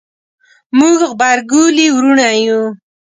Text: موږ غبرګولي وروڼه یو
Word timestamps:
موږ 0.77 0.99
غبرګولي 1.09 1.87
وروڼه 1.95 2.27
یو 2.45 2.61